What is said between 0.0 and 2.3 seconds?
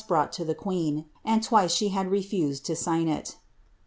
183 brought to the queen, and twice she had